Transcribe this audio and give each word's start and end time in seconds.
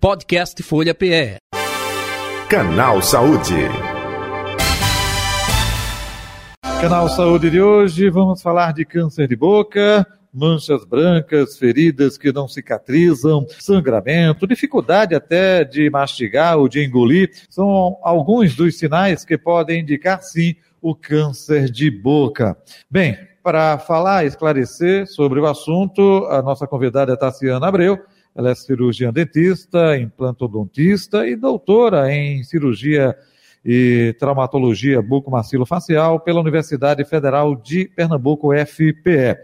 Podcast 0.00 0.62
Folha 0.62 0.94
PE. 0.94 1.36
Canal 2.48 3.02
Saúde. 3.02 3.52
Canal 6.80 7.06
Saúde 7.10 7.50
de 7.50 7.60
hoje, 7.60 8.08
vamos 8.08 8.40
falar 8.40 8.72
de 8.72 8.86
câncer 8.86 9.28
de 9.28 9.36
boca, 9.36 10.06
manchas 10.32 10.86
brancas, 10.86 11.58
feridas 11.58 12.16
que 12.16 12.32
não 12.32 12.48
cicatrizam, 12.48 13.44
sangramento, 13.58 14.46
dificuldade 14.46 15.14
até 15.14 15.64
de 15.64 15.90
mastigar 15.90 16.56
ou 16.56 16.66
de 16.66 16.82
engolir, 16.82 17.30
são 17.50 17.98
alguns 18.02 18.56
dos 18.56 18.78
sinais 18.78 19.22
que 19.22 19.36
podem 19.36 19.82
indicar 19.82 20.22
sim 20.22 20.54
o 20.80 20.94
câncer 20.94 21.70
de 21.70 21.90
boca. 21.90 22.56
Bem, 22.90 23.18
para 23.42 23.78
falar, 23.78 24.24
esclarecer 24.24 25.06
sobre 25.06 25.40
o 25.40 25.46
assunto, 25.46 26.26
a 26.30 26.40
nossa 26.40 26.66
convidada 26.66 27.12
é 27.12 27.16
Tassiana 27.16 27.68
Abreu. 27.68 27.98
Ela 28.34 28.50
é 28.50 28.54
cirurgiã 28.54 29.12
dentista, 29.12 29.96
implantodontista 29.96 31.26
e 31.26 31.36
doutora 31.36 32.12
em 32.12 32.42
cirurgia 32.42 33.16
e 33.64 34.14
traumatologia 34.18 35.02
bucomacilofacial 35.02 36.20
pela 36.20 36.40
Universidade 36.40 37.04
Federal 37.04 37.54
de 37.54 37.86
Pernambuco, 37.86 38.50
FPE. 38.54 39.36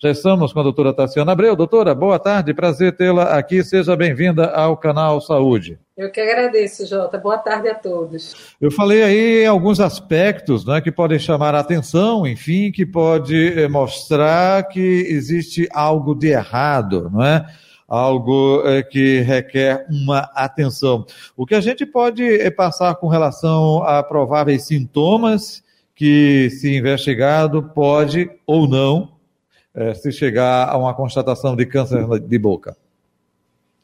Já 0.00 0.10
estamos 0.10 0.52
com 0.52 0.60
a 0.60 0.62
doutora 0.62 0.94
Tassiana 0.94 1.32
Abreu. 1.32 1.56
Doutora, 1.56 1.92
boa 1.92 2.20
tarde, 2.20 2.54
prazer 2.54 2.96
tê-la 2.96 3.36
aqui. 3.36 3.64
Seja 3.64 3.96
bem-vinda 3.96 4.46
ao 4.46 4.76
canal 4.76 5.20
Saúde. 5.20 5.76
Eu 5.96 6.12
que 6.12 6.20
agradeço, 6.20 6.86
Jota. 6.86 7.18
Boa 7.18 7.38
tarde 7.38 7.68
a 7.68 7.74
todos. 7.74 8.54
Eu 8.60 8.70
falei 8.70 9.02
aí 9.02 9.44
alguns 9.44 9.80
aspectos 9.80 10.64
né, 10.64 10.80
que 10.80 10.92
podem 10.92 11.18
chamar 11.18 11.52
a 11.56 11.58
atenção, 11.58 12.24
enfim, 12.24 12.70
que 12.70 12.86
pode 12.86 13.58
eh, 13.58 13.66
mostrar 13.66 14.68
que 14.68 14.78
existe 14.78 15.68
algo 15.72 16.14
de 16.14 16.28
errado, 16.28 17.10
não 17.12 17.24
é? 17.24 17.44
Algo 17.88 18.62
eh, 18.66 18.82
que 18.82 19.20
requer 19.20 19.86
uma 19.88 20.30
atenção. 20.34 21.06
O 21.34 21.46
que 21.46 21.54
a 21.54 21.60
gente 21.60 21.86
pode 21.86 22.22
eh, 22.22 22.50
passar 22.50 22.94
com 22.96 23.08
relação 23.08 23.82
a 23.82 24.02
prováveis 24.02 24.66
sintomas 24.66 25.64
que, 25.94 26.50
se 26.50 26.76
investigado, 26.76 27.62
pode 27.74 28.30
ou 28.46 28.68
não 28.68 29.18
é, 29.74 29.94
se 29.94 30.10
chegar 30.10 30.68
a 30.68 30.76
uma 30.76 30.92
constatação 30.92 31.54
de 31.54 31.64
câncer 31.64 32.04
de 32.20 32.38
boca? 32.38 32.76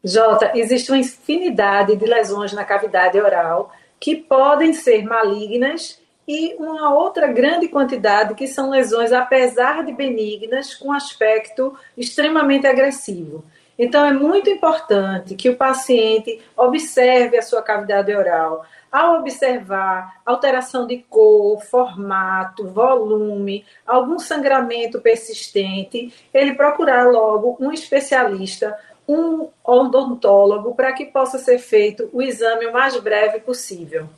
Jota, 0.03 0.53
existe 0.55 0.91
uma 0.91 0.99
infinidade 0.99 1.97
de 1.97 2.05
lesões 2.05 2.53
na 2.53 2.65
cavidade 2.65 3.19
oral 3.19 3.73
que 4.01 4.17
podem 4.17 4.73
ser 4.73 5.05
malignas 5.05 6.01
e 6.27 6.55
uma 6.57 6.93
outra 6.95 7.29
grande 7.29 7.69
quantidade 7.69 8.35
que 8.35 8.47
são 8.47 8.71
lesões, 8.71 9.13
apesar 9.13 9.85
de 9.85 9.93
benignas, 9.93 10.75
com 10.75 10.93
aspecto 10.93 11.75
extremamente 11.97 12.67
agressivo. 12.67 13.45
Então, 13.79 14.05
é 14.05 14.13
muito 14.13 14.49
importante 14.49 15.35
que 15.35 15.49
o 15.49 15.57
paciente 15.57 16.41
observe 16.57 17.37
a 17.37 17.43
sua 17.43 17.61
cavidade 17.61 18.15
oral, 18.15 18.65
ao 18.91 19.19
observar 19.19 20.21
alteração 20.25 20.87
de 20.87 20.99
cor, 21.11 21.61
formato, 21.61 22.69
volume, 22.69 23.65
algum 23.85 24.21
sangramento 24.21 25.01
persistente, 25.01 26.15
ele 26.33 26.55
procurar 26.55 27.11
logo 27.11 27.57
um 27.59 27.73
especialista, 27.73 28.79
um 29.09 29.49
odontólogo, 29.65 30.77
para 30.77 30.93
que 30.93 31.07
possa 31.07 31.39
ser 31.39 31.59
feito 31.59 32.09
o 32.13 32.23
exame 32.23 32.67
o 32.67 32.73
mais 32.73 32.97
breve 33.01 33.41
possível. 33.41 34.09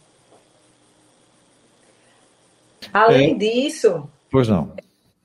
Além 2.93 3.33
é, 3.33 3.35
disso. 3.35 4.09
Pois 4.31 4.49
não. 4.49 4.73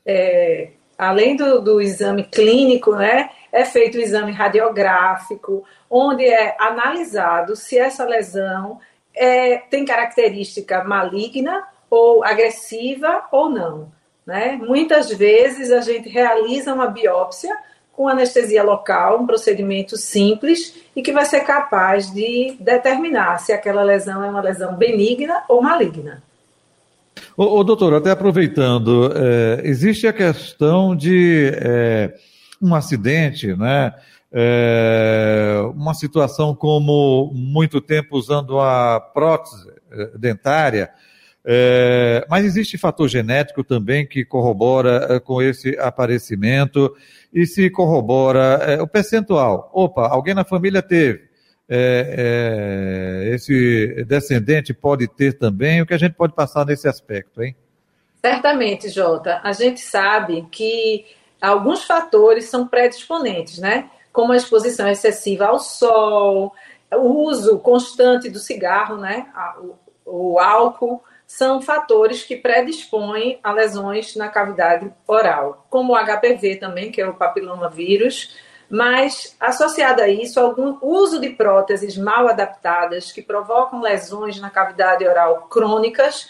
É, 0.06 0.70
além 0.98 1.36
do, 1.36 1.62
do 1.62 1.82
exame 1.82 2.24
clínico, 2.24 2.96
né? 2.96 3.30
É 3.52 3.66
feito 3.66 3.98
o 3.98 4.02
exame 4.02 4.32
radiográfico, 4.32 5.64
onde 5.90 6.26
é 6.26 6.56
analisado 6.60 7.56
se 7.56 7.78
essa 7.78 8.06
lesão 8.06 8.80
é, 9.14 9.58
tem 9.58 9.84
característica 9.84 10.84
maligna 10.84 11.64
ou 11.90 12.24
agressiva 12.24 13.26
ou 13.32 13.50
não. 13.50 13.92
Né? 14.26 14.60
Muitas 14.62 15.10
vezes 15.10 15.72
a 15.72 15.82
gente 15.82 16.08
realiza 16.08 16.74
uma 16.74 16.88
biópsia 16.88 17.56
com 17.92 18.08
anestesia 18.08 18.64
local, 18.64 19.22
um 19.22 19.28
procedimento 19.28 19.98
simples 19.98 20.76
e 20.96 21.02
que 21.02 21.12
vai 21.12 21.26
ser 21.26 21.42
capaz 21.42 22.12
de 22.12 22.56
determinar 22.60 23.38
se 23.40 23.52
aquela 23.52 23.84
lesão 23.84 24.24
é 24.24 24.30
uma 24.30 24.42
lesão 24.42 24.76
benigna 24.76 25.44
ou 25.50 25.62
maligna. 25.62 26.24
Ô 27.36 27.64
doutor, 27.64 27.94
até 27.94 28.12
aproveitando, 28.12 29.12
é, 29.14 29.62
existe 29.64 30.08
a 30.08 30.14
questão 30.14 30.96
de 30.96 31.52
é, 31.56 32.14
um 32.62 32.76
acidente, 32.76 33.56
né? 33.56 33.94
é, 34.32 35.60
uma 35.76 35.94
situação 35.94 36.56
como 36.56 37.32
muito 37.34 37.82
tempo 37.82 38.18
usando 38.18 38.60
a 38.60 39.00
prótese 39.00 39.70
é, 39.92 40.18
dentária, 40.18 40.90
é, 41.44 42.26
mas 42.30 42.46
existe 42.46 42.78
fator 42.78 43.10
genético 43.10 43.64
também 43.64 44.06
que 44.06 44.24
corrobora 44.24 45.08
é, 45.10 45.20
com 45.20 45.42
esse 45.42 45.78
aparecimento 45.80 46.96
e 47.34 47.46
se 47.46 47.70
corrobora 47.70 48.60
é, 48.62 48.82
o 48.82 48.88
percentual. 48.88 49.70
Opa, 49.74 50.08
alguém 50.08 50.34
na 50.34 50.46
família 50.46 50.82
teve. 50.82 51.30
É, 51.74 53.32
esse 53.34 54.04
descendente 54.06 54.74
pode 54.74 55.08
ter 55.08 55.38
também. 55.38 55.82
O 55.82 55.86
que 55.86 55.94
a 55.94 55.98
gente 55.98 56.14
pode 56.14 56.34
passar 56.34 56.66
nesse 56.66 56.88
aspecto, 56.88 57.42
hein? 57.42 57.56
Certamente, 58.24 58.90
Jota. 58.90 59.40
A 59.42 59.54
gente 59.54 59.80
sabe 59.80 60.46
que 60.52 61.06
alguns 61.42 61.84
fatores 61.84 62.46
são 62.46 62.68
predisponentes, 62.68 63.58
né? 63.58 63.90
como 64.12 64.34
a 64.34 64.38
exposição 64.38 64.88
excessiva 64.88 65.46
ao 65.46 65.60
sol, 65.60 66.54
o 66.92 67.24
uso 67.24 67.60
constante 67.60 68.30
do 68.30 68.40
cigarro, 68.40 68.98
né, 68.98 69.28
o, 70.06 70.34
o 70.34 70.40
álcool, 70.40 71.02
são 71.26 71.62
fatores 71.62 72.24
que 72.24 72.36
predispõem 72.36 73.40
a 73.42 73.54
lesões 73.54 74.16
na 74.18 74.28
cavidade 74.28 74.92
oral, 75.08 75.66
como 75.70 75.94
o 75.94 75.98
HPV 75.98 76.58
também, 76.58 76.92
que 76.92 77.02
é 77.02 77.08
o 77.08 77.14
papilomavírus, 77.14 78.36
mas 78.70 79.36
associado 79.40 80.02
a 80.02 80.10
isso, 80.10 80.40
algum 80.40 80.78
uso 80.82 81.20
de 81.22 81.30
próteses 81.30 81.98
mal 81.98 82.28
adaptadas 82.28 83.12
que 83.14 83.22
provocam 83.22 83.82
lesões 83.82 84.40
na 84.42 84.50
cavidade 84.50 85.08
oral 85.08 85.48
crônicas, 85.50 86.30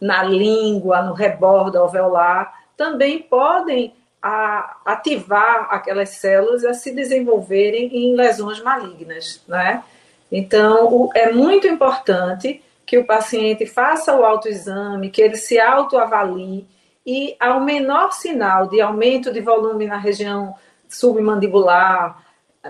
na 0.00 0.22
língua, 0.22 1.02
no 1.02 1.12
rebordo 1.12 1.76
alveolar, 1.76 2.54
também 2.76 3.20
podem 3.20 3.94
a 4.22 4.76
ativar 4.84 5.68
aquelas 5.70 6.10
células 6.10 6.64
a 6.64 6.74
se 6.74 6.92
desenvolverem 6.92 7.86
em 7.96 8.16
lesões 8.16 8.60
malignas, 8.62 9.42
né? 9.46 9.82
Então, 10.30 11.10
é 11.14 11.32
muito 11.32 11.66
importante 11.66 12.62
que 12.84 12.98
o 12.98 13.04
paciente 13.04 13.66
faça 13.66 14.14
o 14.14 14.24
autoexame, 14.24 15.10
que 15.10 15.22
ele 15.22 15.36
se 15.36 15.58
autoavalie 15.58 16.66
e 17.06 17.36
ao 17.38 17.60
menor 17.60 18.12
sinal 18.12 18.66
de 18.66 18.80
aumento 18.80 19.32
de 19.32 19.40
volume 19.40 19.86
na 19.86 19.96
região 19.96 20.54
submandibular, 20.88 22.22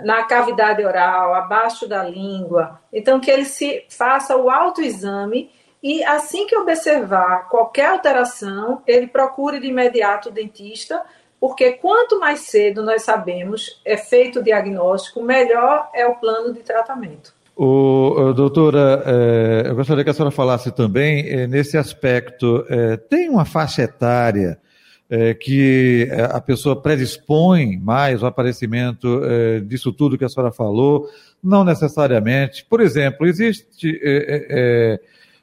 na 0.04 0.24
cavidade 0.24 0.84
oral, 0.84 1.34
abaixo 1.34 1.88
da 1.88 2.04
língua, 2.04 2.80
então 2.92 3.18
que 3.18 3.30
ele 3.30 3.44
se 3.44 3.84
faça 3.88 4.36
o 4.36 4.50
autoexame 4.50 5.50
e 5.82 6.04
assim 6.04 6.46
que 6.46 6.56
observar 6.56 7.48
qualquer 7.48 7.86
alteração, 7.86 8.82
ele 8.86 9.06
procure 9.06 9.60
de 9.60 9.68
imediato 9.68 10.28
o 10.28 10.32
dentista 10.32 11.04
porque 11.40 11.72
quanto 11.72 12.18
mais 12.18 12.40
cedo 12.40 12.82
nós 12.82 13.02
sabemos, 13.02 13.80
é 13.84 13.96
feito 13.96 14.40
o 14.40 14.42
diagnóstico, 14.42 15.22
melhor 15.22 15.88
é 15.94 16.06
o 16.06 16.16
plano 16.16 16.52
de 16.52 16.60
tratamento. 16.60 17.32
O, 17.60 18.32
doutora, 18.34 19.02
é, 19.04 19.62
eu 19.66 19.74
gostaria 19.74 20.04
que 20.04 20.10
a 20.10 20.14
senhora 20.14 20.30
falasse 20.30 20.70
também 20.70 21.28
é, 21.28 21.46
nesse 21.48 21.76
aspecto. 21.76 22.64
É, 22.68 22.96
tem 22.96 23.28
uma 23.28 23.44
faixa 23.44 23.82
etária 23.82 24.58
que 25.40 26.06
a 26.30 26.38
pessoa 26.38 26.82
predispõe 26.82 27.78
mais 27.78 28.22
o 28.22 28.26
aparecimento 28.26 29.22
disso 29.64 29.90
tudo 29.90 30.18
que 30.18 30.24
a 30.26 30.28
senhora 30.28 30.52
falou? 30.52 31.08
Não 31.42 31.64
necessariamente. 31.64 32.62
Por 32.68 32.82
exemplo, 32.82 33.26
existe 33.26 33.98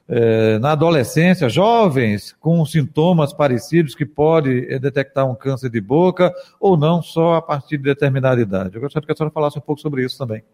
é, 0.08 0.58
na 0.58 0.72
adolescência, 0.72 1.48
jovens 1.48 2.34
com 2.38 2.64
sintomas 2.64 3.32
parecidos 3.32 3.94
que 3.94 4.06
pode 4.06 4.72
é, 4.72 4.78
detectar 4.78 5.28
um 5.28 5.34
câncer 5.34 5.68
de 5.68 5.80
boca 5.80 6.32
ou 6.60 6.76
não 6.76 7.02
só 7.02 7.34
a 7.34 7.42
partir 7.42 7.76
de 7.76 7.84
determinada 7.84 8.40
idade. 8.40 8.76
Eu 8.76 8.80
gostaria 8.80 9.06
que 9.06 9.12
a 9.12 9.16
senhora 9.16 9.32
falasse 9.32 9.58
um 9.58 9.62
pouco 9.62 9.80
sobre 9.80 10.04
isso 10.04 10.16
também. 10.16 10.44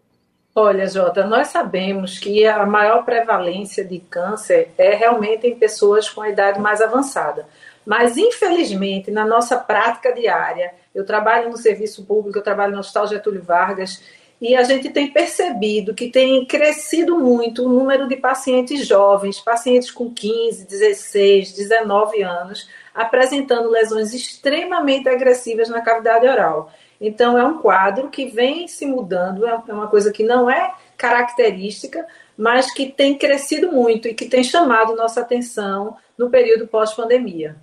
Olha, 0.55 0.87
Jota, 0.87 1.25
nós 1.25 1.47
sabemos 1.47 2.19
que 2.19 2.45
a 2.45 2.63
maior 2.65 3.03
prevalência 3.03 3.83
de 3.83 3.97
câncer 3.97 4.71
é 4.77 4.93
realmente 4.93 5.47
em 5.47 5.55
pessoas 5.55 6.07
com 6.07 6.21
a 6.21 6.29
idade 6.29 6.59
mais 6.59 6.79
avançada. 6.79 7.47
Mas, 7.85 8.17
infelizmente, 8.17 9.09
na 9.09 9.25
nossa 9.25 9.57
prática 9.57 10.13
diária, 10.13 10.73
eu 10.93 11.05
trabalho 11.05 11.49
no 11.49 11.57
serviço 11.57 12.05
público, 12.05 12.37
eu 12.37 12.43
trabalho 12.43 12.73
no 12.73 12.79
Hospital 12.79 13.07
Getúlio 13.07 13.41
Vargas, 13.41 14.01
e 14.43 14.57
a 14.57 14.63
gente 14.63 14.89
tem 14.89 15.09
percebido 15.09 15.93
que 15.93 16.09
tem 16.09 16.45
crescido 16.45 17.17
muito 17.17 17.63
o 17.63 17.69
número 17.69 18.09
de 18.09 18.17
pacientes 18.17 18.85
jovens, 18.85 19.39
pacientes 19.39 19.89
com 19.89 20.13
15, 20.13 20.67
16, 20.67 21.53
19 21.53 22.21
anos, 22.21 22.67
apresentando 22.93 23.69
lesões 23.69 24.13
extremamente 24.13 25.07
agressivas 25.07 25.69
na 25.69 25.79
cavidade 25.79 26.27
oral. 26.27 26.69
Então, 26.99 27.37
é 27.37 27.43
um 27.45 27.59
quadro 27.59 28.09
que 28.09 28.25
vem 28.25 28.67
se 28.67 28.85
mudando, 28.85 29.47
é 29.47 29.55
uma 29.69 29.87
coisa 29.87 30.11
que 30.11 30.23
não 30.23 30.49
é 30.49 30.73
característica, 30.97 32.05
mas 32.37 32.69
que 32.73 32.91
tem 32.91 33.17
crescido 33.17 33.71
muito 33.71 34.09
e 34.09 34.13
que 34.13 34.25
tem 34.25 34.43
chamado 34.43 34.93
nossa 34.93 35.21
atenção 35.21 35.95
no 36.17 36.29
período 36.29 36.67
pós-pandemia. 36.67 37.55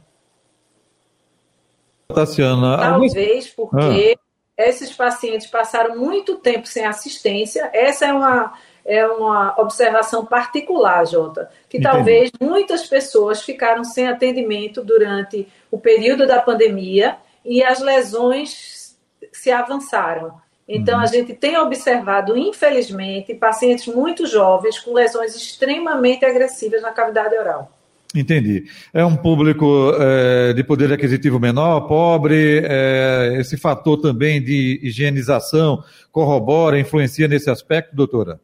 Tassiana, 2.08 2.78
talvez 2.78 3.48
porque 3.48 4.16
ah. 4.16 4.29
Esses 4.68 4.92
pacientes 4.92 5.46
passaram 5.46 5.96
muito 5.96 6.36
tempo 6.36 6.66
sem 6.66 6.84
assistência. 6.84 7.70
Essa 7.72 8.06
é 8.06 8.12
uma 8.12 8.52
é 8.84 9.06
uma 9.06 9.54
observação 9.60 10.24
particular, 10.24 11.06
Jota, 11.06 11.50
que 11.68 11.76
Entendi. 11.76 11.94
talvez 11.94 12.30
muitas 12.40 12.86
pessoas 12.86 13.42
ficaram 13.42 13.84
sem 13.84 14.08
atendimento 14.08 14.82
durante 14.82 15.46
o 15.70 15.78
período 15.78 16.26
da 16.26 16.40
pandemia 16.40 17.18
e 17.44 17.62
as 17.62 17.78
lesões 17.78 18.98
se 19.32 19.50
avançaram. 19.50 20.40
Então, 20.66 20.96
uhum. 20.98 21.02
a 21.02 21.06
gente 21.06 21.34
tem 21.34 21.58
observado, 21.58 22.36
infelizmente, 22.36 23.34
pacientes 23.34 23.86
muito 23.86 24.26
jovens 24.26 24.78
com 24.78 24.92
lesões 24.92 25.34
extremamente 25.34 26.24
agressivas 26.24 26.80
na 26.80 26.92
cavidade 26.92 27.36
oral. 27.36 27.72
Entendi. 28.14 28.64
É 28.92 29.04
um 29.04 29.16
público 29.16 29.92
é, 29.98 30.52
de 30.52 30.64
poder 30.64 30.92
aquisitivo 30.92 31.38
menor, 31.38 31.82
pobre, 31.82 32.62
é, 32.64 33.36
esse 33.38 33.56
fator 33.56 34.00
também 34.00 34.42
de 34.42 34.80
higienização 34.82 35.82
corrobora, 36.10 36.78
influencia 36.78 37.28
nesse 37.28 37.48
aspecto, 37.48 37.94
doutora? 37.94 38.40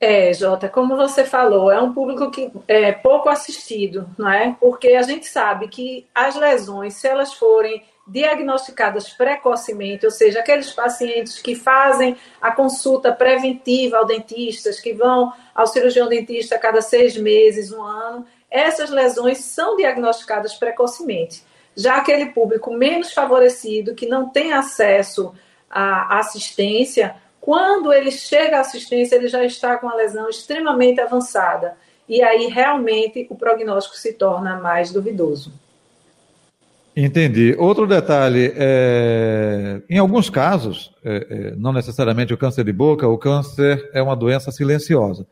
É, 0.00 0.32
Jota, 0.32 0.68
como 0.68 0.96
você 0.96 1.24
falou, 1.24 1.72
é 1.72 1.80
um 1.80 1.92
público 1.92 2.30
que 2.30 2.52
é 2.68 2.92
pouco 2.92 3.28
assistido, 3.28 4.08
não 4.18 4.30
é? 4.30 4.54
Porque 4.60 4.88
a 4.88 5.02
gente 5.02 5.26
sabe 5.26 5.66
que 5.68 6.06
as 6.14 6.36
lesões, 6.36 6.94
se 6.94 7.08
elas 7.08 7.32
forem 7.32 7.82
diagnosticadas 8.06 9.08
precocemente, 9.08 10.04
ou 10.04 10.12
seja, 10.12 10.40
aqueles 10.40 10.70
pacientes 10.72 11.40
que 11.40 11.54
fazem 11.54 12.16
a 12.40 12.52
consulta 12.52 13.12
preventiva 13.12 13.96
ao 13.96 14.04
dentista, 14.04 14.70
que 14.82 14.92
vão 14.92 15.32
ao 15.54 15.66
cirurgião 15.66 16.06
dentista 16.06 16.56
a 16.56 16.58
cada 16.58 16.82
seis 16.82 17.16
meses, 17.16 17.72
um 17.72 17.82
ano, 17.82 18.26
essas 18.54 18.88
lesões 18.88 19.38
são 19.38 19.76
diagnosticadas 19.76 20.54
precocemente. 20.54 21.42
Já 21.76 21.96
aquele 21.96 22.26
público 22.26 22.72
menos 22.72 23.12
favorecido, 23.12 23.96
que 23.96 24.06
não 24.06 24.28
tem 24.28 24.52
acesso 24.52 25.34
à 25.68 26.20
assistência, 26.20 27.16
quando 27.40 27.92
ele 27.92 28.12
chega 28.12 28.58
à 28.58 28.60
assistência, 28.60 29.16
ele 29.16 29.26
já 29.26 29.44
está 29.44 29.76
com 29.76 29.88
a 29.88 29.96
lesão 29.96 30.28
extremamente 30.28 31.00
avançada. 31.00 31.76
E 32.08 32.22
aí, 32.22 32.46
realmente, 32.46 33.26
o 33.28 33.34
prognóstico 33.34 33.96
se 33.96 34.12
torna 34.12 34.56
mais 34.60 34.92
duvidoso. 34.92 35.52
Entendi. 36.96 37.56
Outro 37.58 37.88
detalhe, 37.88 38.52
é, 38.54 39.82
em 39.90 39.98
alguns 39.98 40.30
casos, 40.30 40.94
é, 41.04 41.26
é, 41.28 41.56
não 41.56 41.72
necessariamente 41.72 42.32
o 42.32 42.38
câncer 42.38 42.62
de 42.62 42.72
boca, 42.72 43.08
o 43.08 43.18
câncer 43.18 43.90
é 43.92 44.00
uma 44.00 44.14
doença 44.14 44.52
silenciosa. 44.52 45.26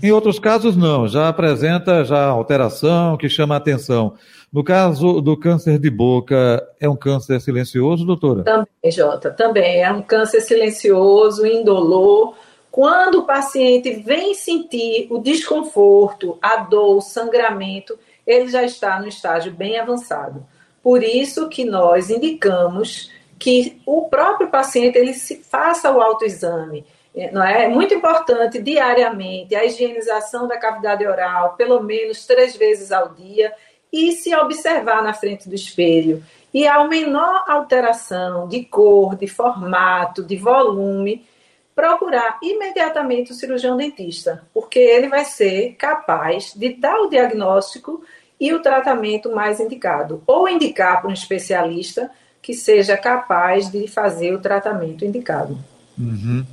Em 0.00 0.12
outros 0.12 0.38
casos, 0.38 0.76
não, 0.76 1.08
já 1.08 1.28
apresenta 1.28 2.04
já 2.04 2.26
alteração 2.26 3.16
que 3.16 3.28
chama 3.28 3.54
a 3.54 3.58
atenção. 3.58 4.14
No 4.52 4.62
caso 4.62 5.20
do 5.20 5.36
câncer 5.36 5.78
de 5.78 5.90
boca, 5.90 6.66
é 6.80 6.88
um 6.88 6.96
câncer 6.96 7.40
silencioso, 7.40 8.04
doutora? 8.04 8.42
Também, 8.42 8.90
Jota, 8.90 9.30
também. 9.30 9.82
É 9.82 9.92
um 9.92 10.02
câncer 10.02 10.40
silencioso, 10.40 11.46
indolor. 11.46 12.34
Quando 12.70 13.20
o 13.20 13.26
paciente 13.26 13.90
vem 13.90 14.32
sentir 14.34 15.08
o 15.10 15.18
desconforto, 15.18 16.38
a 16.40 16.56
dor, 16.58 16.96
o 16.96 17.00
sangramento, 17.00 17.98
ele 18.26 18.48
já 18.48 18.62
está 18.62 19.00
no 19.00 19.08
estágio 19.08 19.52
bem 19.52 19.78
avançado. 19.78 20.46
Por 20.82 21.02
isso 21.02 21.48
que 21.48 21.64
nós 21.64 22.10
indicamos 22.10 23.10
que 23.38 23.80
o 23.86 24.02
próprio 24.08 24.48
paciente 24.48 24.98
ele 24.98 25.14
se 25.14 25.36
faça 25.36 25.90
o 25.90 26.00
autoexame. 26.00 26.84
Não 27.32 27.42
é? 27.42 27.64
é 27.64 27.68
muito 27.68 27.92
importante 27.92 28.62
diariamente 28.62 29.54
a 29.54 29.64
higienização 29.64 30.46
da 30.46 30.56
cavidade 30.56 31.06
oral, 31.06 31.54
pelo 31.54 31.82
menos 31.82 32.24
três 32.26 32.56
vezes 32.56 32.92
ao 32.92 33.10
dia, 33.10 33.52
e 33.92 34.12
se 34.12 34.34
observar 34.34 35.02
na 35.02 35.12
frente 35.12 35.48
do 35.48 35.54
espelho. 35.54 36.22
E 36.54 36.66
ao 36.66 36.88
menor 36.88 37.44
alteração 37.48 38.48
de 38.48 38.64
cor, 38.64 39.16
de 39.16 39.26
formato, 39.26 40.22
de 40.22 40.36
volume, 40.36 41.26
procurar 41.74 42.38
imediatamente 42.42 43.32
o 43.32 43.34
cirurgião 43.34 43.76
dentista, 43.76 44.44
porque 44.52 44.78
ele 44.78 45.08
vai 45.08 45.24
ser 45.24 45.74
capaz 45.78 46.52
de 46.54 46.74
dar 46.74 47.00
o 47.00 47.08
diagnóstico 47.08 48.04
e 48.38 48.52
o 48.52 48.60
tratamento 48.60 49.34
mais 49.34 49.60
indicado, 49.60 50.22
ou 50.26 50.48
indicar 50.48 51.00
para 51.00 51.10
um 51.10 51.12
especialista 51.12 52.10
que 52.42 52.54
seja 52.54 52.96
capaz 52.96 53.70
de 53.70 53.86
fazer 53.86 54.34
o 54.34 54.40
tratamento 54.40 55.04
indicado. 55.04 55.58
Uhum. 55.98 56.44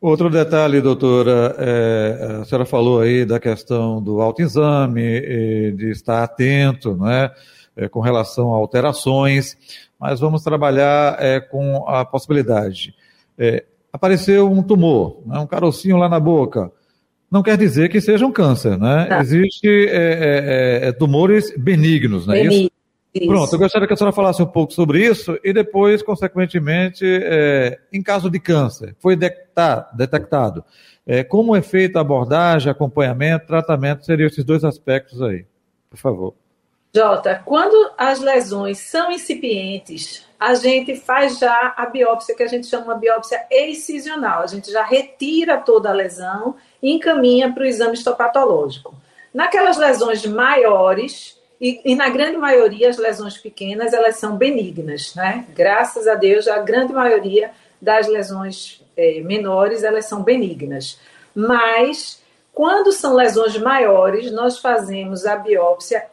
Outro 0.00 0.30
detalhe, 0.30 0.80
doutora, 0.80 1.54
é, 1.58 2.38
a 2.40 2.44
senhora 2.44 2.64
falou 2.64 3.00
aí 3.00 3.24
da 3.24 3.38
questão 3.38 4.02
do 4.02 4.20
autoexame, 4.20 5.72
de 5.76 5.90
estar 5.90 6.22
atento, 6.22 6.96
não 6.96 7.10
é? 7.10 7.30
com 7.90 8.00
relação 8.00 8.52
a 8.52 8.56
alterações, 8.56 9.56
mas 9.98 10.20
vamos 10.20 10.42
trabalhar 10.42 11.16
é, 11.18 11.40
com 11.40 11.86
a 11.86 12.04
possibilidade. 12.04 12.94
É, 13.38 13.64
apareceu 13.92 14.50
um 14.50 14.62
tumor, 14.62 15.22
né, 15.24 15.38
um 15.38 15.46
carocinho 15.46 15.96
lá 15.96 16.08
na 16.08 16.20
boca 16.20 16.70
não 17.30 17.42
quer 17.42 17.56
dizer 17.56 17.88
que 17.88 18.00
seja 18.00 18.26
um 18.26 18.32
câncer, 18.32 18.76
né? 18.76 19.06
Tá. 19.08 19.20
Existem 19.20 19.70
é, 19.70 20.80
é, 20.82 20.92
tumores 20.92 21.54
benignos, 21.56 22.26
não 22.26 22.34
é 22.34 22.42
isso? 22.42 22.70
Isso. 23.12 23.26
Pronto, 23.26 23.52
eu 23.52 23.58
gostaria 23.58 23.88
que 23.88 23.94
a 23.94 23.96
senhora 23.96 24.14
falasse 24.14 24.40
um 24.40 24.46
pouco 24.46 24.72
sobre 24.72 25.04
isso 25.04 25.36
e 25.42 25.52
depois, 25.52 26.00
consequentemente, 26.02 27.04
é, 27.04 27.78
em 27.92 28.02
caso 28.02 28.30
de 28.30 28.38
câncer, 28.38 28.94
foi 29.00 29.16
detectado, 29.16 29.96
detectado 29.96 30.64
é, 31.06 31.24
como 31.24 31.56
é 31.56 31.62
feita 31.62 31.98
a 31.98 32.02
abordagem, 32.02 32.70
acompanhamento, 32.70 33.46
tratamento, 33.46 34.04
seriam 34.04 34.28
esses 34.28 34.44
dois 34.44 34.62
aspectos 34.62 35.20
aí, 35.20 35.44
por 35.90 35.98
favor. 35.98 36.34
Jota, 36.94 37.42
quando 37.44 37.92
as 37.98 38.20
lesões 38.20 38.78
são 38.78 39.10
incipientes, 39.10 40.24
a 40.38 40.54
gente 40.54 40.96
faz 40.96 41.38
já 41.38 41.74
a 41.76 41.86
biópsia 41.86 42.36
que 42.36 42.42
a 42.44 42.46
gente 42.46 42.66
chama 42.66 42.94
de 42.94 43.00
biópsia 43.00 43.44
excisional. 43.50 44.42
A 44.42 44.46
gente 44.46 44.70
já 44.70 44.84
retira 44.84 45.58
toda 45.58 45.88
a 45.88 45.92
lesão 45.92 46.54
e 46.82 46.92
encaminha 46.92 47.52
para 47.52 47.62
o 47.62 47.66
exame 47.66 47.94
histopatológico. 47.94 48.94
Naquelas 49.34 49.78
lesões 49.78 50.24
maiores, 50.26 51.39
e, 51.60 51.80
e, 51.84 51.94
na 51.94 52.08
grande 52.08 52.38
maioria 52.38 52.88
as 52.88 52.96
lesões 52.96 53.36
pequenas, 53.36 53.92
elas 53.92 54.16
são 54.16 54.36
benignas, 54.36 55.14
né? 55.14 55.44
Graças 55.50 56.08
a 56.08 56.14
Deus, 56.14 56.48
a 56.48 56.58
grande 56.58 56.92
maioria 56.92 57.50
das 57.80 58.06
lesões 58.06 58.82
é, 58.96 59.20
menores, 59.20 59.84
elas 59.84 60.06
são 60.06 60.22
benignas. 60.22 60.98
Mas, 61.34 62.22
quando 62.52 62.92
são 62.92 63.14
lesões 63.14 63.58
maiores, 63.58 64.32
nós 64.32 64.58
fazemos 64.58 65.26
a 65.26 65.36
biópsia 65.36 66.06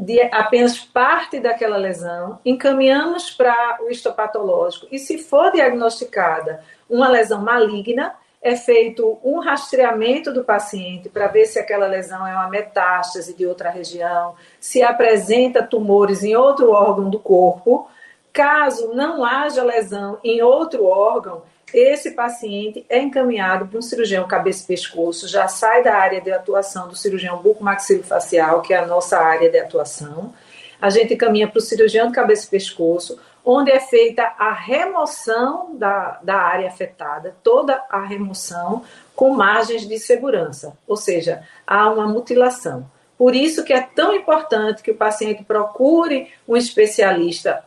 de 0.00 0.20
apenas 0.32 0.78
parte 0.78 1.38
daquela 1.38 1.76
lesão, 1.76 2.40
encaminhamos 2.44 3.30
para 3.30 3.78
o 3.82 3.90
histopatológico. 3.90 4.88
E 4.90 4.98
se 4.98 5.18
for 5.18 5.52
diagnosticada 5.52 6.64
uma 6.88 7.08
lesão 7.08 7.42
maligna, 7.42 8.14
é 8.42 8.56
feito 8.56 9.18
um 9.22 9.38
rastreamento 9.38 10.32
do 10.32 10.42
paciente 10.42 11.08
para 11.08 11.26
ver 11.26 11.44
se 11.46 11.58
aquela 11.58 11.86
lesão 11.86 12.26
é 12.26 12.34
uma 12.34 12.48
metástase 12.48 13.34
de 13.34 13.44
outra 13.46 13.68
região, 13.68 14.34
se 14.58 14.82
apresenta 14.82 15.62
tumores 15.62 16.22
em 16.22 16.34
outro 16.34 16.70
órgão 16.70 17.10
do 17.10 17.18
corpo. 17.18 17.88
Caso 18.32 18.94
não 18.94 19.24
haja 19.24 19.62
lesão 19.62 20.18
em 20.24 20.40
outro 20.40 20.86
órgão, 20.86 21.42
esse 21.72 22.12
paciente 22.12 22.84
é 22.88 23.00
encaminhado 23.00 23.66
para 23.66 23.78
um 23.78 23.82
cirurgião 23.82 24.26
cabeça 24.26 24.64
e 24.64 24.66
pescoço, 24.66 25.28
já 25.28 25.46
sai 25.46 25.82
da 25.82 25.94
área 25.94 26.20
de 26.20 26.32
atuação 26.32 26.88
do 26.88 26.96
cirurgião 26.96 27.38
bucomaxilofacial, 27.38 28.60
que 28.60 28.74
é 28.74 28.78
a 28.78 28.86
nossa 28.86 29.18
área 29.18 29.48
de 29.48 29.58
atuação. 29.58 30.34
A 30.80 30.90
gente 30.90 31.14
encaminha 31.14 31.46
para 31.46 31.58
o 31.58 31.62
cirurgião 31.62 32.08
de 32.08 32.14
cabeça 32.14 32.46
e 32.46 32.50
pescoço, 32.50 33.20
onde 33.44 33.70
é 33.70 33.80
feita 33.80 34.22
a 34.38 34.52
remoção 34.52 35.76
da, 35.76 36.20
da 36.22 36.36
área 36.36 36.68
afetada, 36.68 37.34
toda 37.42 37.84
a 37.90 38.00
remoção 38.04 38.84
com 39.16 39.30
margens 39.30 39.86
de 39.86 39.98
segurança, 39.98 40.76
ou 40.86 40.96
seja, 40.96 41.42
há 41.66 41.90
uma 41.90 42.06
mutilação. 42.06 42.90
Por 43.16 43.34
isso 43.34 43.64
que 43.64 43.72
é 43.72 43.82
tão 43.82 44.14
importante 44.14 44.82
que 44.82 44.90
o 44.90 44.96
paciente 44.96 45.44
procure 45.44 46.32
um 46.48 46.56
especialista 46.56 47.62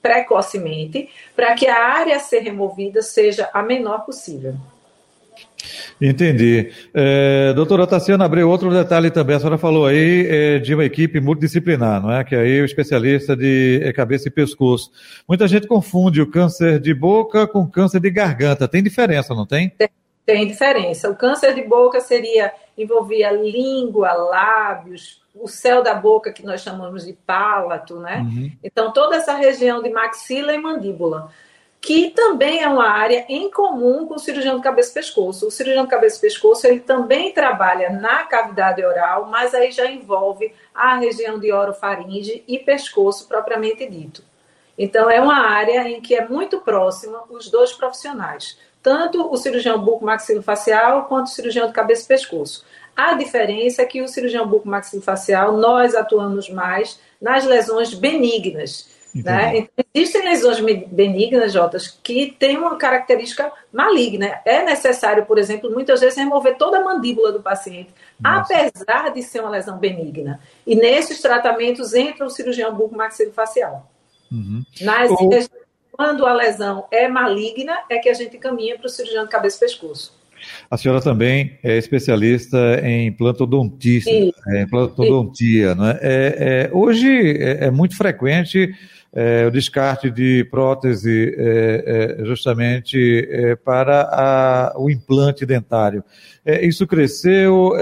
precocemente, 0.00 1.10
para 1.34 1.54
que 1.54 1.66
a 1.66 1.78
área 1.78 2.16
a 2.16 2.20
ser 2.20 2.40
removida 2.40 3.02
seja 3.02 3.50
a 3.52 3.62
menor 3.62 4.04
possível. 4.06 4.54
Entendi. 6.00 6.70
É, 6.94 7.52
doutora 7.54 7.86
Tassiana 7.86 8.24
Abreu, 8.24 8.48
outro 8.48 8.70
detalhe 8.70 9.10
também, 9.10 9.36
a 9.36 9.40
senhora 9.40 9.58
falou 9.58 9.86
aí 9.86 10.26
é, 10.28 10.58
de 10.58 10.74
uma 10.74 10.84
equipe 10.84 11.20
multidisciplinar, 11.20 12.00
não 12.00 12.12
é? 12.12 12.24
Que 12.24 12.36
aí 12.36 12.58
é 12.58 12.62
o 12.62 12.64
especialista 12.64 13.36
de 13.36 13.80
é, 13.82 13.92
cabeça 13.92 14.28
e 14.28 14.30
pescoço. 14.30 14.90
Muita 15.28 15.48
gente 15.48 15.66
confunde 15.66 16.22
o 16.22 16.30
câncer 16.30 16.78
de 16.78 16.94
boca 16.94 17.46
com 17.46 17.66
câncer 17.66 18.00
de 18.00 18.10
garganta. 18.10 18.68
Tem 18.68 18.82
diferença, 18.82 19.34
não 19.34 19.46
tem? 19.46 19.70
Tem, 19.70 19.88
tem 20.24 20.46
diferença. 20.46 21.10
O 21.10 21.16
câncer 21.16 21.54
de 21.54 21.62
boca 21.62 22.00
seria 22.00 22.52
envolvia 22.76 23.32
língua, 23.32 24.12
lábios, 24.12 25.20
o 25.34 25.48
céu 25.48 25.82
da 25.82 25.94
boca 25.94 26.32
que 26.32 26.44
nós 26.44 26.60
chamamos 26.60 27.04
de 27.04 27.12
palato, 27.12 27.98
né? 27.98 28.18
Uhum. 28.20 28.52
Então 28.62 28.92
toda 28.92 29.16
essa 29.16 29.34
região 29.34 29.82
de 29.82 29.90
maxila 29.90 30.54
e 30.54 30.58
mandíbula. 30.58 31.30
Que 31.80 32.10
também 32.10 32.62
é 32.62 32.68
uma 32.68 32.88
área 32.88 33.24
em 33.28 33.50
comum 33.50 34.06
com 34.06 34.14
o 34.14 34.18
cirurgião 34.18 34.56
de 34.56 34.62
cabeça 34.62 34.90
e 34.90 34.94
pescoço. 34.94 35.46
O 35.46 35.50
cirurgião 35.50 35.84
de 35.84 35.90
cabeça 35.90 36.18
e 36.18 36.20
pescoço 36.20 36.66
ele 36.66 36.80
também 36.80 37.32
trabalha 37.32 37.90
na 37.90 38.24
cavidade 38.24 38.84
oral, 38.84 39.26
mas 39.26 39.54
aí 39.54 39.70
já 39.70 39.90
envolve 39.90 40.52
a 40.74 40.96
região 40.96 41.38
de 41.38 41.52
orofaringe 41.52 42.42
e 42.48 42.58
pescoço 42.58 43.28
propriamente 43.28 43.88
dito. 43.88 44.22
Então 44.76 45.10
é 45.10 45.20
uma 45.20 45.38
área 45.38 45.88
em 45.88 46.00
que 46.00 46.14
é 46.14 46.26
muito 46.28 46.60
próxima 46.60 47.24
os 47.30 47.48
dois 47.50 47.72
profissionais, 47.72 48.58
tanto 48.82 49.30
o 49.30 49.36
cirurgião 49.36 49.78
buco-maxilofacial 49.80 51.06
quanto 51.06 51.26
o 51.26 51.30
cirurgião 51.30 51.68
de 51.68 51.72
cabeça 51.72 52.04
e 52.04 52.08
pescoço. 52.08 52.64
A 52.96 53.14
diferença 53.14 53.82
é 53.82 53.86
que 53.86 54.02
o 54.02 54.08
cirurgião 54.08 54.46
buco-maxilofacial 54.46 55.56
nós 55.56 55.94
atuamos 55.94 56.48
mais 56.48 57.00
nas 57.20 57.44
lesões 57.44 57.94
benignas 57.94 58.97
né? 59.22 59.58
Então, 59.58 59.84
existem 59.94 60.24
lesões 60.24 60.60
benignas, 60.86 61.52
Jotas, 61.52 61.88
que 62.02 62.34
têm 62.38 62.56
uma 62.56 62.76
característica 62.76 63.52
maligna. 63.72 64.40
É 64.44 64.64
necessário, 64.64 65.26
por 65.26 65.38
exemplo, 65.38 65.70
muitas 65.70 66.00
vezes 66.00 66.18
remover 66.18 66.56
toda 66.56 66.78
a 66.78 66.84
mandíbula 66.84 67.32
do 67.32 67.42
paciente, 67.42 67.90
Nossa. 68.18 68.54
apesar 68.54 69.12
de 69.12 69.22
ser 69.22 69.40
uma 69.40 69.50
lesão 69.50 69.78
benigna. 69.78 70.40
E 70.66 70.74
nesses 70.74 71.20
tratamentos 71.20 71.94
entra 71.94 72.26
o 72.26 72.30
cirurgião 72.30 72.74
bucomaxilofacial. 72.74 73.90
Uhum. 74.30 74.62
Nas, 74.80 75.10
Ou... 75.10 75.30
Quando 75.92 76.26
a 76.26 76.32
lesão 76.32 76.86
é 76.92 77.08
maligna, 77.08 77.76
é 77.90 77.98
que 77.98 78.08
a 78.08 78.14
gente 78.14 78.38
caminha 78.38 78.78
para 78.78 78.86
o 78.86 78.88
cirurgião 78.88 79.24
de 79.24 79.30
cabeça 79.30 79.56
e 79.56 79.60
pescoço. 79.60 80.17
A 80.70 80.76
senhora 80.76 81.00
também 81.00 81.58
é 81.62 81.76
especialista 81.76 82.80
em 82.84 83.12
plantodontia, 83.12 84.02
é, 84.48 84.62
em 84.62 84.68
plantodontia, 84.68 85.74
né? 85.74 85.98
É, 86.00 86.68
é, 86.70 86.70
hoje 86.72 87.08
é, 87.08 87.66
é 87.66 87.70
muito 87.70 87.96
frequente 87.96 88.74
é, 89.10 89.46
o 89.46 89.50
descarte 89.50 90.10
de 90.10 90.44
prótese 90.50 91.34
é, 91.36 92.18
é, 92.20 92.24
justamente 92.26 93.26
para 93.64 94.02
a, 94.02 94.78
o 94.78 94.90
implante 94.90 95.46
dentário. 95.46 96.04
Isso 96.62 96.86
cresceu, 96.86 97.72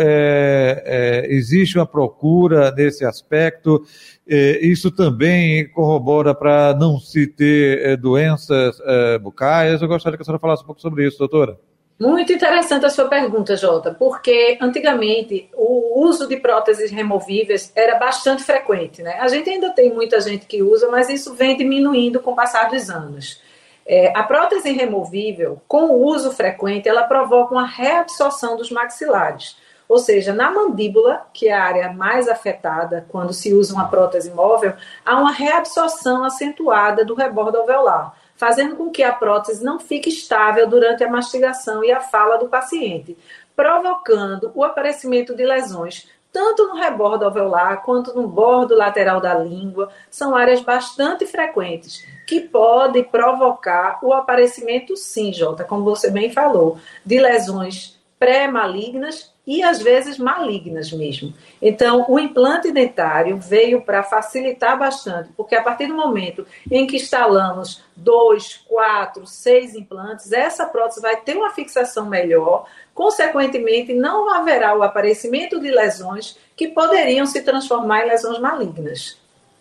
existe 1.28 1.78
uma 1.78 1.86
procura 1.86 2.72
nesse 2.72 3.04
aspecto, 3.04 3.84
isso 4.26 4.90
também 4.90 5.68
corrobora 5.68 6.34
para 6.34 6.74
não 6.74 6.98
se 6.98 7.28
ter 7.28 7.96
doenças 7.96 8.78
bucais. 9.22 9.80
Eu 9.80 9.88
gostaria 9.88 10.16
que 10.16 10.22
a 10.22 10.24
senhora 10.24 10.40
falasse 10.40 10.64
um 10.64 10.66
pouco 10.66 10.80
sobre 10.80 11.06
isso, 11.06 11.18
doutora. 11.18 11.56
Muito 11.98 12.30
interessante 12.30 12.84
a 12.84 12.90
sua 12.90 13.08
pergunta, 13.08 13.56
Jota, 13.56 13.94
porque 13.94 14.58
antigamente 14.60 15.48
o 15.54 15.98
uso 16.04 16.28
de 16.28 16.36
próteses 16.36 16.90
removíveis 16.90 17.72
era 17.74 17.98
bastante 17.98 18.44
frequente, 18.44 19.02
né? 19.02 19.16
A 19.18 19.28
gente 19.28 19.48
ainda 19.48 19.70
tem 19.70 19.90
muita 19.90 20.20
gente 20.20 20.44
que 20.44 20.62
usa, 20.62 20.90
mas 20.90 21.08
isso 21.08 21.32
vem 21.34 21.56
diminuindo 21.56 22.20
com 22.20 22.32
o 22.32 22.36
passar 22.36 22.68
dos 22.68 22.90
anos. 22.90 23.40
É, 23.86 24.12
a 24.14 24.22
prótese 24.22 24.72
removível, 24.72 25.62
com 25.66 25.86
o 25.86 26.04
uso 26.04 26.32
frequente, 26.32 26.86
ela 26.86 27.04
provoca 27.04 27.54
uma 27.54 27.66
reabsorção 27.66 28.58
dos 28.58 28.70
maxilares. 28.70 29.56
Ou 29.88 29.96
seja, 29.96 30.34
na 30.34 30.50
mandíbula, 30.50 31.26
que 31.32 31.48
é 31.48 31.54
a 31.54 31.62
área 31.62 31.92
mais 31.94 32.28
afetada 32.28 33.06
quando 33.08 33.32
se 33.32 33.54
usa 33.54 33.72
uma 33.72 33.88
prótese 33.88 34.30
móvel, 34.32 34.74
há 35.02 35.16
uma 35.18 35.32
reabsorção 35.32 36.24
acentuada 36.24 37.06
do 37.06 37.14
rebordo 37.14 37.56
alveolar 37.56 38.14
fazendo 38.36 38.76
com 38.76 38.90
que 38.90 39.02
a 39.02 39.12
prótese 39.12 39.64
não 39.64 39.78
fique 39.78 40.10
estável 40.10 40.66
durante 40.66 41.02
a 41.02 41.10
mastigação 41.10 41.82
e 41.82 41.90
a 41.90 42.00
fala 42.00 42.36
do 42.36 42.48
paciente, 42.48 43.16
provocando 43.54 44.52
o 44.54 44.62
aparecimento 44.62 45.34
de 45.34 45.44
lesões 45.44 46.08
tanto 46.36 46.66
no 46.66 46.74
rebordo 46.74 47.24
alveolar 47.24 47.82
quanto 47.82 48.14
no 48.14 48.28
bordo 48.28 48.76
lateral 48.76 49.22
da 49.22 49.32
língua, 49.32 49.88
são 50.10 50.36
áreas 50.36 50.60
bastante 50.60 51.24
frequentes 51.24 52.06
que 52.26 52.42
podem 52.42 53.02
provocar 53.02 53.98
o 54.02 54.12
aparecimento, 54.12 54.94
sim, 54.98 55.32
Jota, 55.32 55.64
como 55.64 55.82
você 55.82 56.10
bem 56.10 56.30
falou, 56.30 56.76
de 57.02 57.18
lesões 57.18 57.98
pré-malignas 58.18 59.32
e 59.46 59.62
às 59.62 59.80
vezes 59.80 60.18
malignas 60.18 60.92
mesmo. 60.92 61.32
Então, 61.62 62.04
o 62.08 62.18
implante 62.18 62.72
dentário 62.72 63.38
veio 63.38 63.80
para 63.80 64.02
facilitar 64.02 64.78
bastante, 64.78 65.30
porque 65.36 65.54
a 65.54 65.62
partir 65.62 65.86
do 65.86 65.94
momento 65.94 66.44
em 66.70 66.86
que 66.86 66.96
instalamos 66.96 67.82
dois, 67.94 68.60
quatro, 68.66 69.26
seis 69.26 69.74
implantes, 69.74 70.32
essa 70.32 70.66
prótese 70.66 71.00
vai 71.00 71.16
ter 71.16 71.36
uma 71.36 71.50
fixação 71.50 72.08
melhor, 72.08 72.66
consequentemente, 72.92 73.94
não 73.94 74.34
haverá 74.34 74.76
o 74.76 74.82
aparecimento 74.82 75.60
de 75.60 75.70
lesões 75.70 76.36
que 76.56 76.68
poderiam 76.68 77.26
se 77.26 77.42
transformar 77.42 78.04
em 78.04 78.08
lesões 78.08 78.40
malignas. 78.40 79.16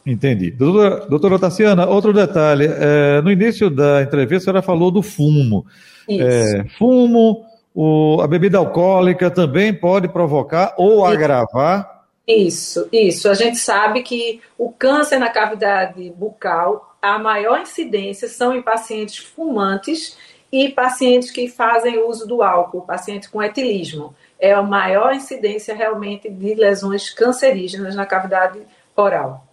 Entendi. 0.06 0.51
Doutora, 0.51 1.06
doutora 1.08 1.39
Tassiana, 1.39 1.88
outro 1.88 2.13
detalhe. 2.13 2.68
É, 2.70 3.22
no 3.22 3.32
início 3.32 3.70
da 3.70 4.04
entrevista, 4.04 4.38
a 4.38 4.46
senhora 4.46 4.62
falou 4.62 4.92
do 4.92 5.01
fumo. 5.01 5.65
Isso. 6.08 6.24
É, 6.24 6.65
fumo, 6.77 7.45
o, 7.75 8.22
a 8.22 8.27
bebida 8.27 8.58
alcoólica 8.58 9.29
também 9.29 9.74
pode 9.74 10.08
provocar 10.08 10.74
ou 10.77 11.05
agravar? 11.05 12.05
Isso, 12.25 12.88
isso. 12.91 13.29
A 13.29 13.34
gente 13.34 13.58
sabe 13.58 14.01
que 14.01 14.41
o 14.58 14.72
câncer 14.72 15.20
na 15.20 15.29
cavidade 15.29 16.10
bucal, 16.15 16.96
a 17.01 17.20
maior 17.20 17.60
incidência 17.60 18.29
são 18.29 18.55
em 18.55 18.62
pacientes 18.62 19.17
fumantes 19.17 20.17
e 20.51 20.70
pacientes 20.70 21.29
que 21.29 21.50
fazem 21.50 22.01
uso 22.01 22.25
do 22.25 22.41
álcool, 22.41 22.82
pacientes 22.82 23.27
com 23.27 23.44
etilismo. 23.44 24.15
É 24.39 24.53
a 24.53 24.62
maior 24.63 25.13
incidência 25.13 25.75
realmente 25.75 26.29
de 26.29 26.55
lesões 26.55 27.10
cancerígenas 27.10 27.94
na 27.94 28.05
cavidade 28.05 28.62
oral. 28.96 29.46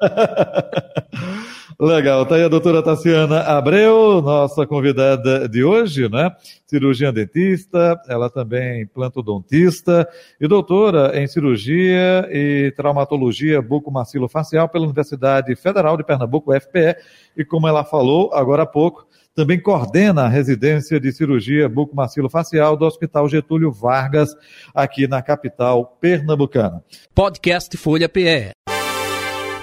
Legal, 1.79 2.25
tá 2.25 2.35
aí 2.35 2.43
a 2.43 2.47
doutora 2.47 2.81
Tassiana 2.81 3.41
Abreu, 3.41 4.19
nossa 4.19 4.65
convidada 4.65 5.47
de 5.47 5.63
hoje, 5.63 6.09
né? 6.09 6.31
Cirurgiã 6.65 7.13
dentista, 7.13 8.01
ela 8.07 8.31
também 8.31 8.87
plantodontista 8.87 10.09
e 10.41 10.47
doutora 10.47 11.11
em 11.21 11.27
cirurgia 11.27 12.27
e 12.31 12.73
traumatologia 12.75 13.61
bucomacilofacial 13.61 14.67
pela 14.67 14.85
Universidade 14.85 15.55
Federal 15.55 15.95
de 15.95 16.03
Pernambuco, 16.03 16.51
UFPE, 16.51 16.95
e 17.37 17.45
como 17.45 17.67
ela 17.67 17.83
falou 17.83 18.33
agora 18.33 18.63
há 18.63 18.65
pouco, 18.65 19.05
também 19.35 19.61
coordena 19.61 20.23
a 20.23 20.27
residência 20.27 20.99
de 20.99 21.11
cirurgia 21.11 21.69
bucomacilofacial 21.69 22.75
do 22.75 22.85
Hospital 22.85 23.29
Getúlio 23.29 23.71
Vargas, 23.71 24.29
aqui 24.73 25.07
na 25.07 25.21
capital 25.21 25.95
pernambucana. 26.01 26.83
Podcast 27.13 27.77
Folha 27.77 28.09
PE. 28.09 28.49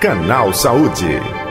Canal 0.00 0.52
Saúde. 0.52 1.43